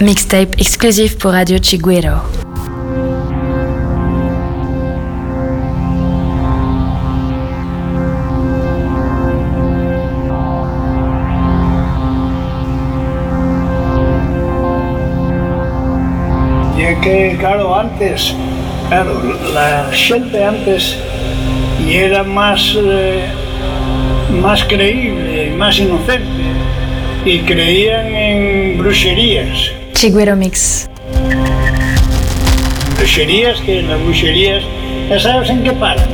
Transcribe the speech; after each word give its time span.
Mixtape 0.00 0.60
exclusif 0.60 1.16
pour 1.16 1.32
Radio 1.32 1.58
Chiguero. 1.58 2.20
Y 16.76 16.82
es 16.82 16.98
que, 16.98 17.36
claro, 17.38 17.74
antes, 17.74 18.34
claro, 18.88 19.22
la 19.54 19.88
gente 19.92 20.44
antes 20.44 20.98
y 21.88 21.94
era 21.94 22.22
más, 22.22 22.76
eh, 22.76 23.24
más 24.42 24.62
creíble, 24.64 25.54
más 25.56 25.78
inocente 25.78 26.26
y 27.24 27.38
creían 27.40 28.14
en 28.14 28.78
brujerías. 28.78 29.72
Chiguero 29.96 30.36
Mix. 30.36 30.90
Brujerías 32.98 33.58
que 33.62 33.80
las 33.80 33.98
brujerías, 34.02 34.62
ya 35.08 35.18
sabes 35.18 35.48
en 35.48 35.64
qué 35.64 35.72
paran. 35.72 36.06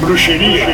Brujería. 0.00 0.66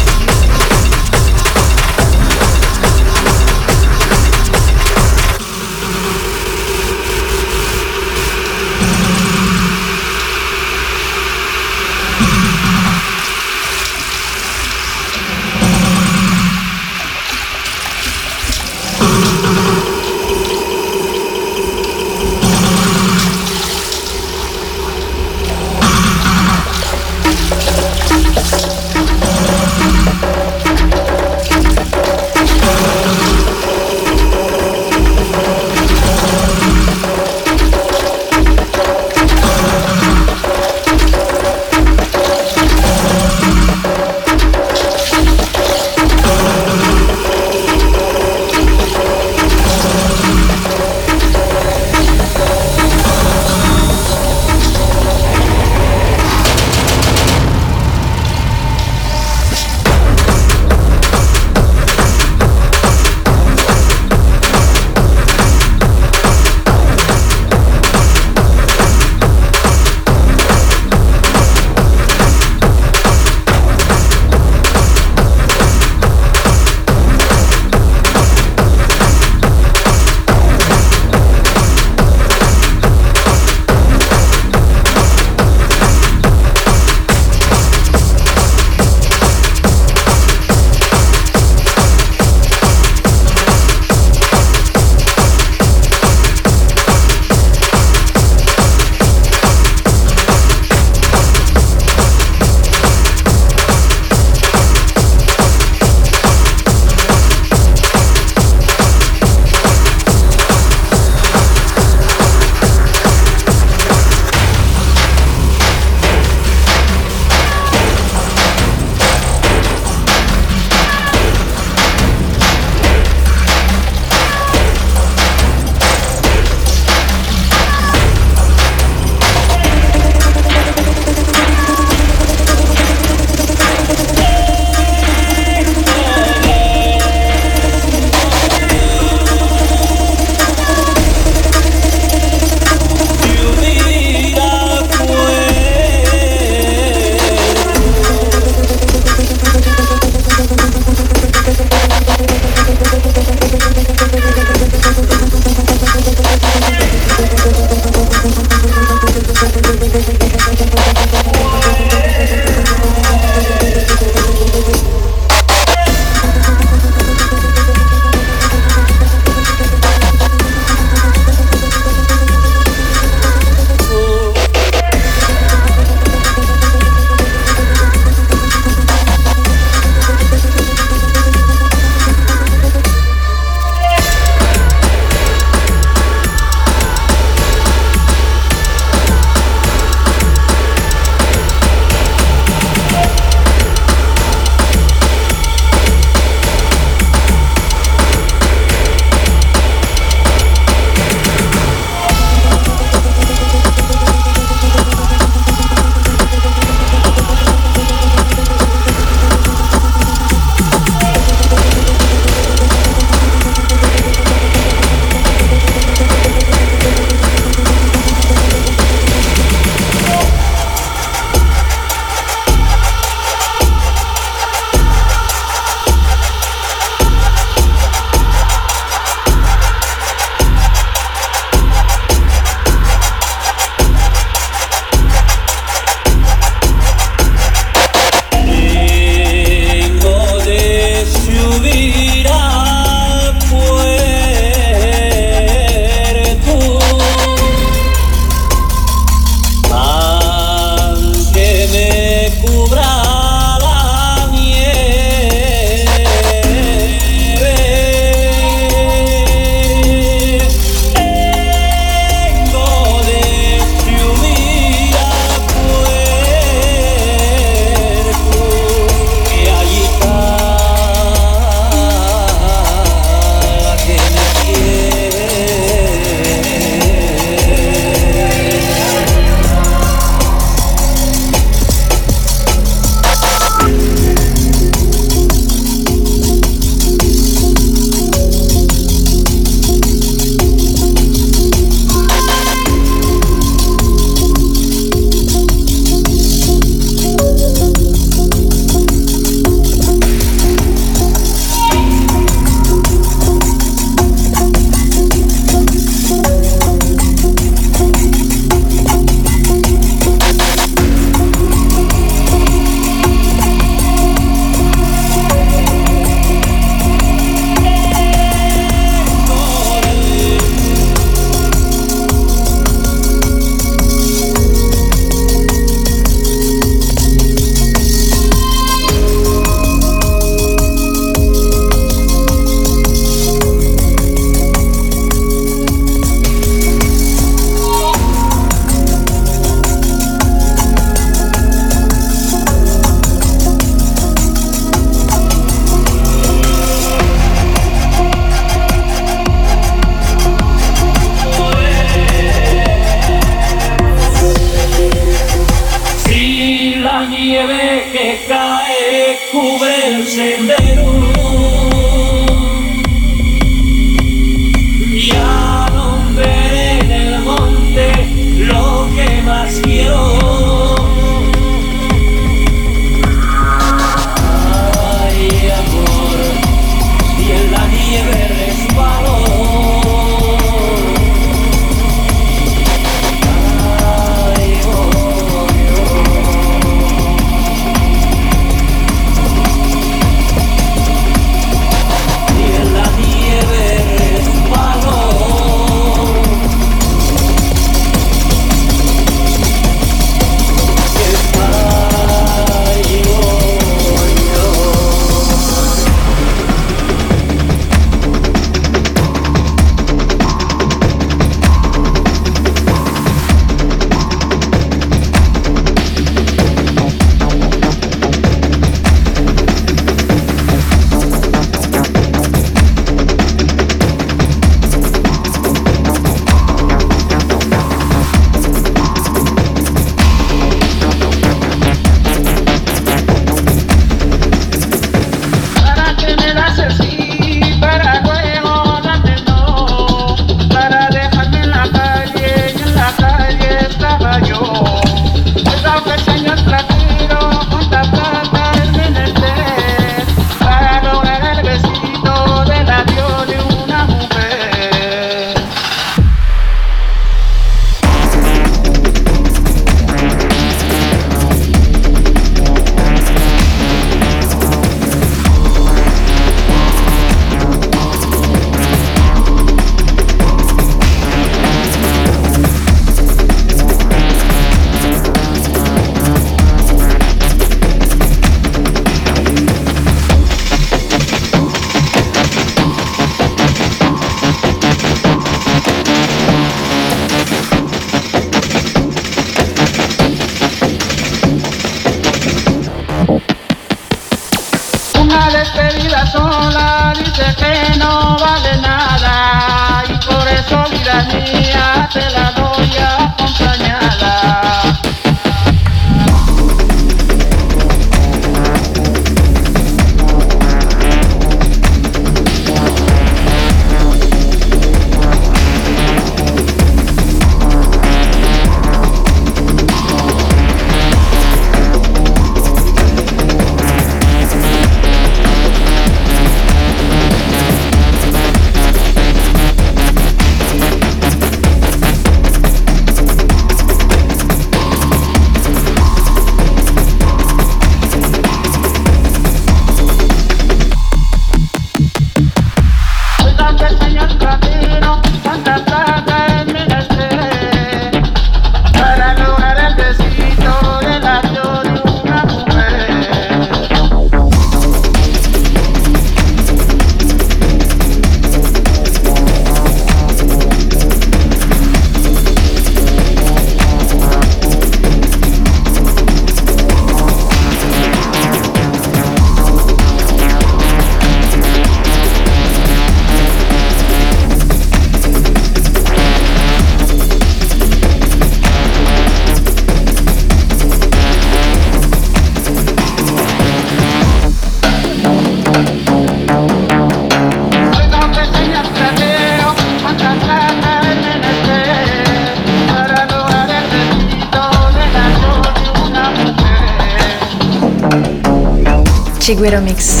Chiguero 599.31 599.61
Mix. 599.61 600.00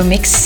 Mix. 0.00 0.41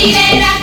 Considera 0.00 0.59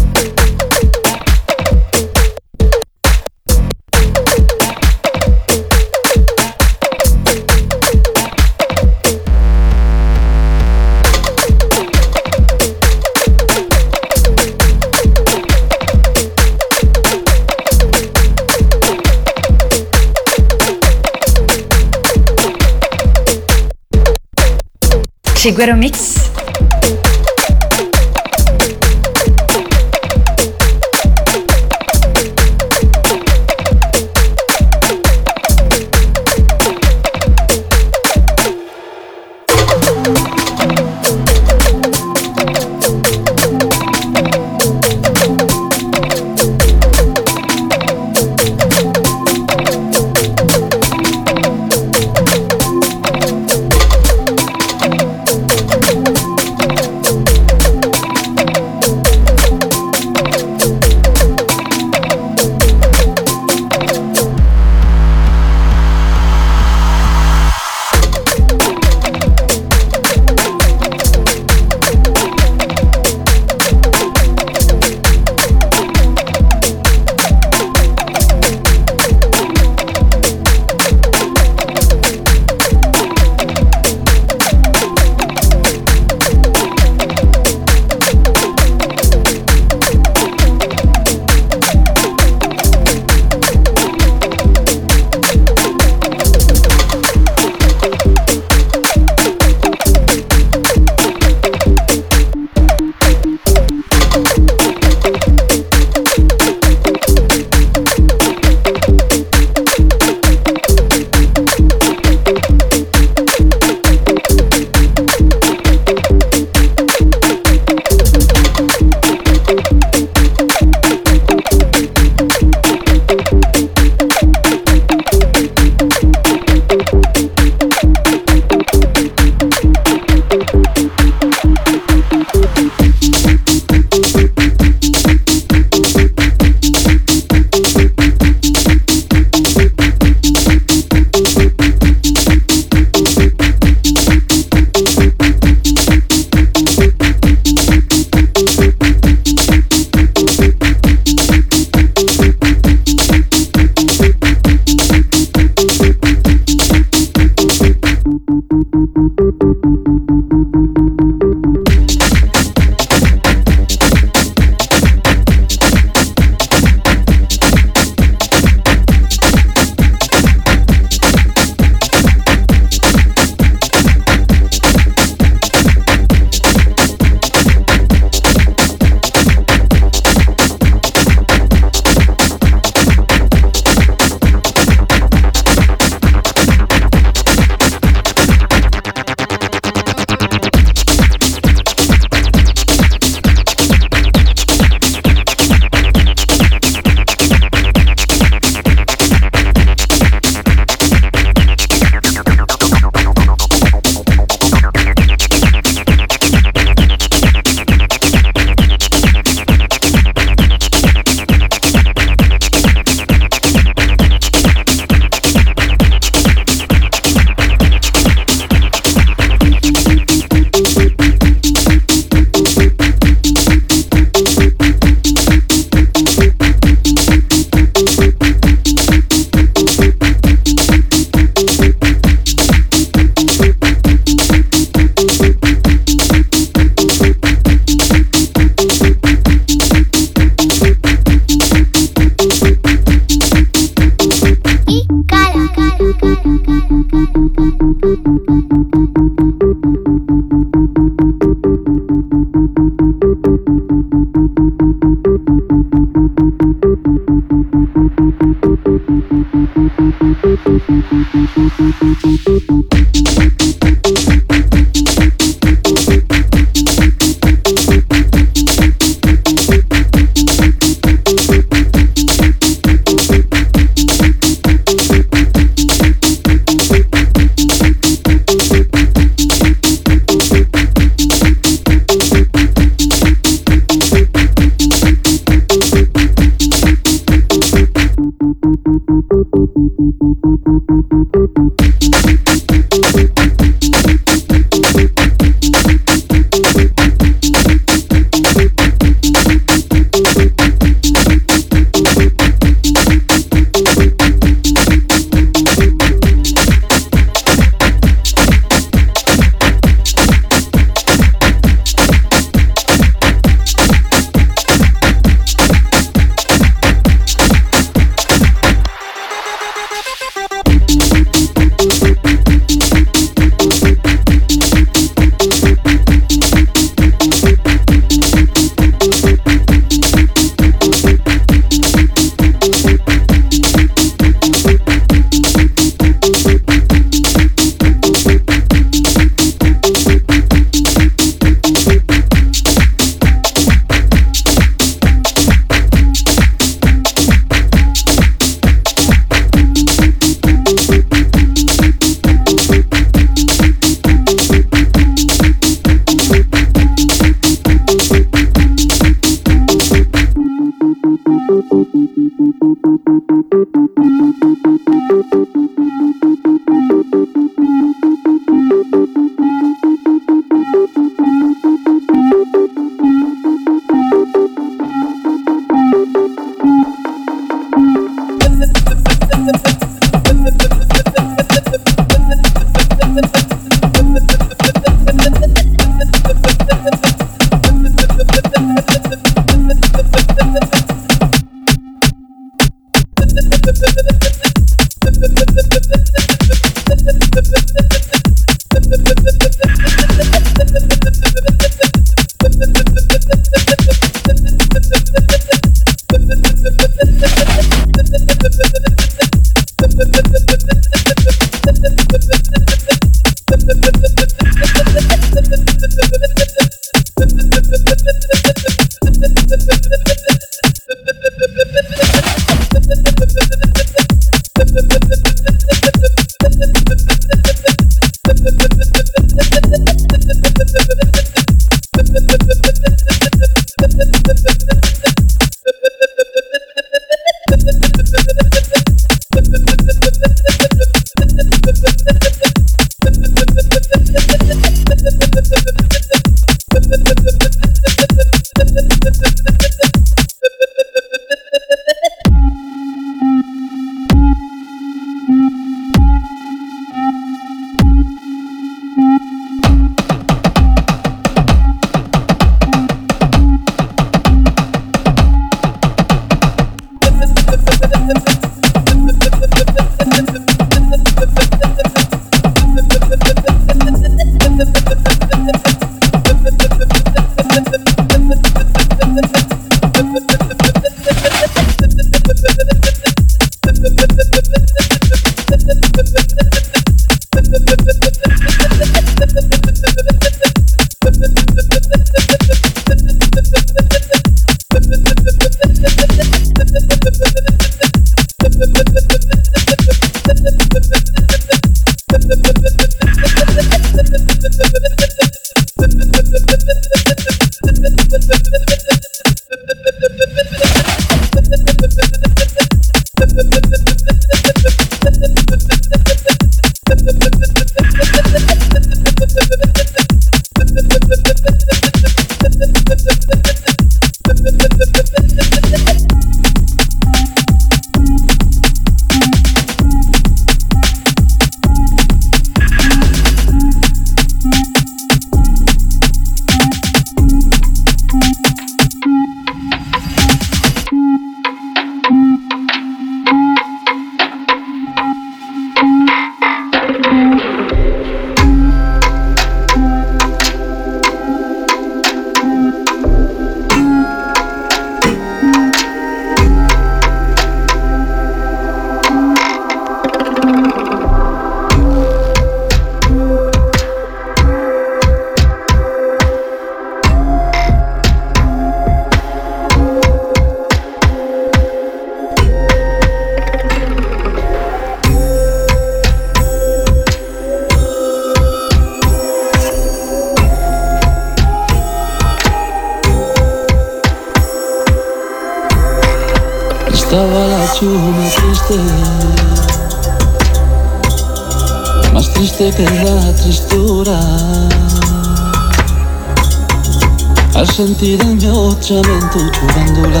sentir 597.44 598.00
el 598.00 598.16
mio 598.16 598.56
cemento 598.62 599.18
giocando 599.18 599.82
la 599.90 600.00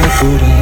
vapore 0.00 0.54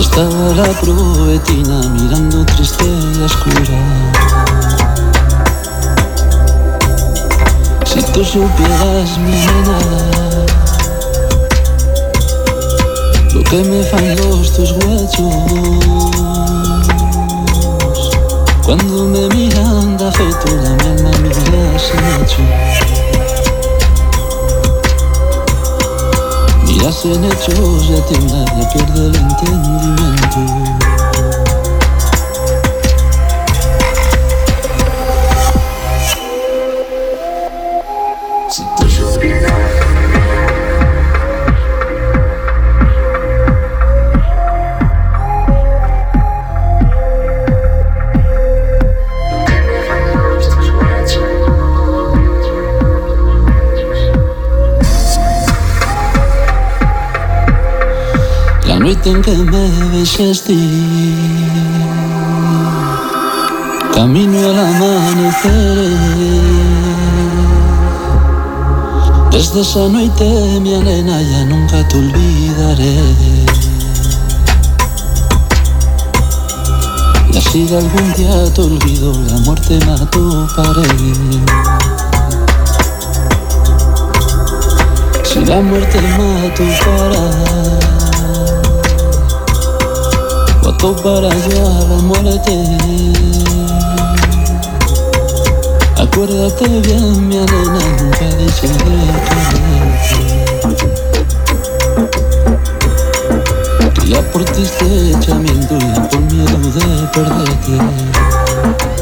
Estaba 0.00 0.54
la 0.54 0.68
proetina 0.80 1.88
mirando 1.90 2.46
triste 2.46 2.84
y 2.84 3.22
oscura. 3.22 3.80
Si 7.84 8.00
tú 8.12 8.24
supieras 8.24 9.18
mi 9.18 9.32
nena 9.32 10.23
Lo 13.34 13.42
que 13.42 13.56
me 13.64 13.82
los 14.14 14.52
tus 14.52 14.70
huesos. 14.70 15.34
Cuando 18.64 19.04
me 19.06 19.28
miran 19.34 19.96
da 19.96 20.12
feito 20.12 20.54
la 20.62 20.70
misma 20.84 21.10
mirada 21.18 21.78
sin 21.80 21.98
hecho. 22.22 22.42
Miras 26.64 27.04
en 27.06 27.24
hechos 27.24 27.88
ya 27.88 28.00
tienda 28.06 28.44
de 28.54 28.64
pierde 28.72 29.06
el 29.06 29.16
entendimiento 29.16 30.93
en 59.06 59.20
que 59.20 59.36
me 59.36 59.68
besaste 59.92 60.54
Camino 63.94 64.38
al 64.38 64.58
amanecer. 64.58 65.98
Desde 69.30 69.60
esa 69.60 69.88
noche, 69.88 70.60
mi 70.60 70.74
arena, 70.74 71.20
ya 71.20 71.44
nunca 71.44 71.86
te 71.88 71.98
olvidaré. 71.98 72.96
Y 77.30 77.36
así 77.36 77.64
de 77.66 77.76
algún 77.78 78.12
día 78.14 78.52
te 78.54 78.62
olvido, 78.62 79.12
la 79.28 79.38
muerte 79.40 79.78
me 79.84 79.92
atoparé. 79.92 80.88
Si 85.24 85.44
la 85.44 85.60
muerte 85.60 86.00
me 86.00 86.46
atopara 90.84 91.30
para 91.30 91.64
la 91.88 91.96
muerte. 92.02 92.52
Acuérdate 95.96 96.68
bien, 96.80 97.28
mi 97.28 97.38
arena, 97.38 97.78
nunca 98.02 98.26
dice 98.36 98.68
de 98.68 98.74
ya 104.10 104.20
por 104.30 104.44
ti 104.44 104.62
este 104.62 105.12
echamiento, 105.12 105.78
ya 105.78 106.08
por 106.08 106.20
miedo 106.20 106.58
de 106.58 107.06
perderte. 107.14 108.93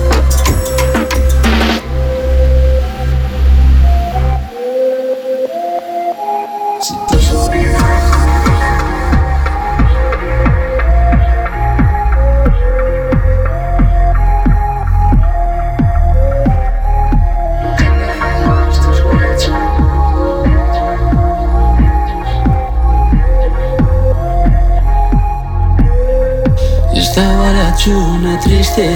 Chuna 27.76 28.38
triste, 28.40 28.88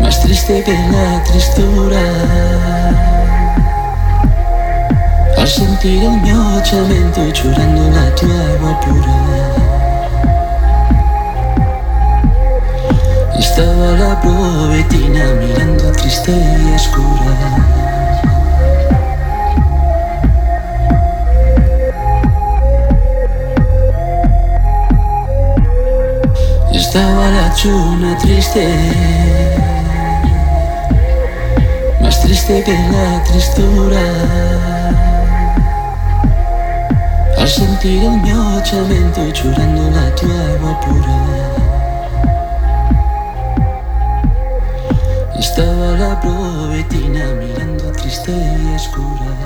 más 0.00 0.20
triste 0.22 0.62
que 0.62 0.72
la 0.72 1.22
tristura. 1.24 2.00
Al 5.36 5.48
sentir 5.48 6.04
el 6.04 6.20
mio 6.20 6.64
cemento 6.64 7.26
llorando 7.32 7.90
la 7.90 8.14
tua 8.14 8.40
agua 8.54 8.80
pura. 8.80 9.16
Estaba 13.38 13.92
la 13.98 14.20
probetina 14.20 15.24
mirando 15.40 15.92
triste 15.92 16.32
y 16.32 16.74
oscura. 16.74 17.89
Estaba 26.92 27.30
la 27.30 27.54
chuna 27.54 28.18
triste, 28.18 28.66
más 32.00 32.20
triste 32.20 32.64
que 32.64 32.72
la 32.72 33.22
tristura. 33.22 34.02
Al 37.38 37.46
sentir 37.48 38.02
el 38.02 38.20
mio 38.22 38.60
cemento 38.64 39.24
llorando 39.32 39.88
la 39.92 40.12
tua 40.16 40.34
agua 40.56 40.80
pura. 40.80 41.18
Estaba 45.38 45.92
la 45.96 46.20
probetina 46.20 47.24
mirando 47.38 47.92
triste 47.92 48.32
y 48.32 48.74
oscura. 48.74 49.19